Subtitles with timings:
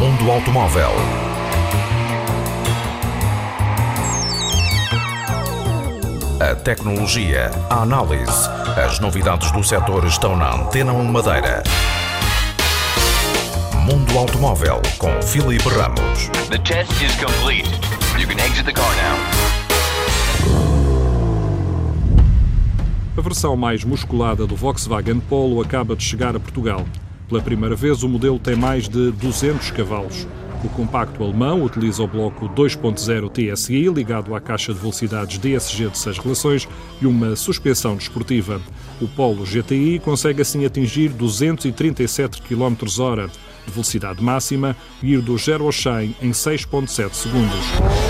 [0.00, 0.92] automóvel.
[6.40, 11.64] A tecnologia, a análise, as novidades do setor estão na Antena 1 Madeira.
[13.84, 16.28] Mundo Automóvel com Filipe Ramos.
[16.48, 17.68] The test is complete.
[18.16, 19.18] You can exit the car now.
[23.16, 26.86] A versão mais musculada do Volkswagen Polo acaba de chegar a Portugal.
[27.28, 30.26] Pela primeira vez, o modelo tem mais de 200 cavalos.
[30.64, 35.98] O compacto alemão utiliza o bloco 2.0 TSI ligado à caixa de velocidades DSG de
[35.98, 36.68] 6 relações
[37.00, 38.60] e uma suspensão desportiva.
[39.00, 43.30] O Polo GTI consegue assim atingir 237 km/h
[43.66, 48.07] de velocidade máxima e ir do 0 ao 100 em 6.7 segundos.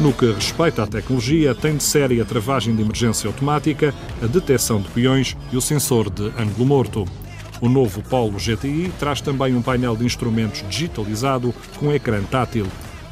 [0.00, 4.80] No que respeita à tecnologia, tem de série a travagem de emergência automática, a detecção
[4.80, 7.04] de peões e o sensor de ângulo morto.
[7.60, 12.68] O novo Polo GTI traz também um painel de instrumentos digitalizado com ecrã tátil.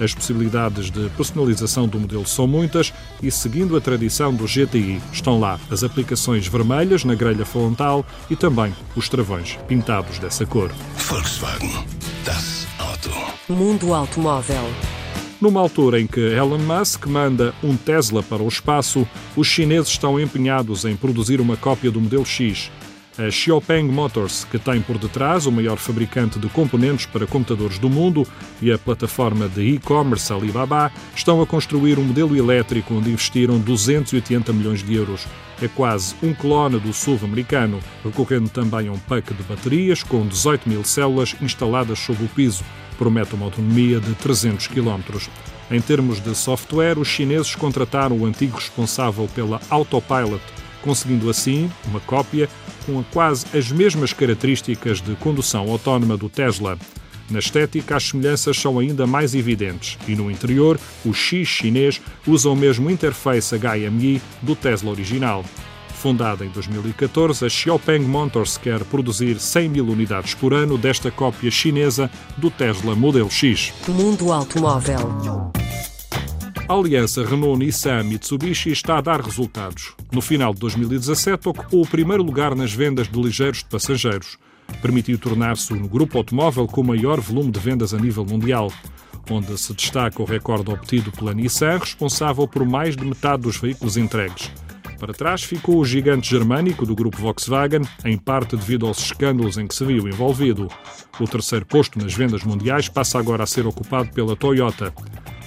[0.00, 5.40] As possibilidades de personalização do modelo são muitas e, seguindo a tradição do GTI, estão
[5.40, 10.70] lá as aplicações vermelhas na grelha frontal e também os travões pintados dessa cor.
[10.96, 11.84] Volkswagen,
[12.24, 13.10] das Auto.
[13.48, 14.62] Mundo Automóvel.
[15.40, 20.18] Numa altura em que Elon Musk manda um Tesla para o espaço, os chineses estão
[20.18, 22.72] empenhados em produzir uma cópia do modelo X.
[23.16, 27.88] A Xiaopeng Motors, que tem por detrás o maior fabricante de componentes para computadores do
[27.88, 28.26] mundo,
[28.60, 34.52] e a plataforma de e-commerce Alibaba, estão a construir um modelo elétrico onde investiram 280
[34.52, 35.24] milhões de euros.
[35.62, 40.26] É quase um clone do SUV americano, recorrendo também a um pack de baterias com
[40.26, 42.64] 18 mil células instaladas sob o piso.
[42.98, 45.00] Promete uma autonomia de 300 km.
[45.70, 50.42] Em termos de software, os chineses contrataram o antigo responsável pela Autopilot,
[50.82, 52.48] conseguindo assim uma cópia
[52.84, 56.78] com quase as mesmas características de condução autónoma do Tesla.
[57.30, 62.48] Na estética, as semelhanças são ainda mais evidentes e no interior, o X chinês usa
[62.48, 65.44] o mesmo interface HMI do Tesla original.
[65.98, 71.50] Fundada em 2014, a Xiaopeng Motors quer produzir 100 mil unidades por ano desta cópia
[71.50, 73.74] chinesa do Tesla Model X.
[73.88, 75.50] Mundo Automóvel.
[76.68, 79.92] A aliança Renault-Nissan-Mitsubishi está a dar resultados.
[80.12, 84.38] No final de 2017, ocupou o primeiro lugar nas vendas de ligeiros de passageiros.
[84.80, 88.70] Permitiu tornar-se no grupo automóvel com o maior volume de vendas a nível mundial,
[89.28, 93.96] onde se destaca o recorde obtido pela Nissan, responsável por mais de metade dos veículos
[93.96, 94.52] entregues.
[94.98, 99.66] Para trás ficou o gigante germânico do grupo Volkswagen, em parte devido aos escândalos em
[99.66, 100.68] que se viu envolvido.
[101.20, 104.92] O terceiro posto nas vendas mundiais passa agora a ser ocupado pela Toyota.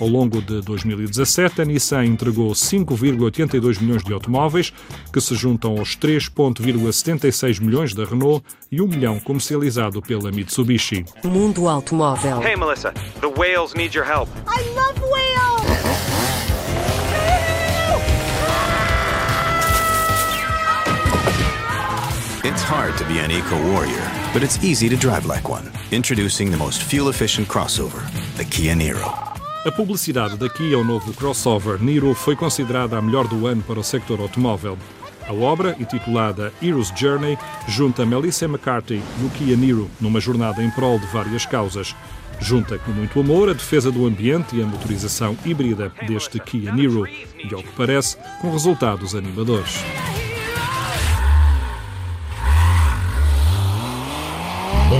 [0.00, 4.72] Ao longo de 2017, a Nissan entregou 5,82 milhões de automóveis,
[5.12, 11.04] que se juntam aos 3,76 milhões da Renault e 1 milhão comercializado pela Mitsubishi.
[11.24, 12.40] Mundo Automóvel.
[12.42, 14.28] Hey, Melissa, the whales need your help.
[14.46, 15.27] I love whales!
[22.48, 25.70] It's hard to be an eco warrior, but it's easy to drive like one.
[25.92, 28.00] Introducing the most fuel efficient crossover,
[28.38, 29.06] the Kia Niro.
[29.66, 33.78] A publicidade da Kia ao novo crossover Niro foi considerada a melhor do ano para
[33.78, 34.78] o sector automóvel.
[35.26, 37.36] A obra, intitulada Hero's Journey,
[37.68, 41.94] junta Melissa McCarthy no Kia Niro numa jornada em prol de várias causas.
[42.40, 47.06] Junta com muito amor a defesa do ambiente e a motorização híbrida deste Kia Niro
[47.06, 49.84] e, ao que parece, com resultados animadores.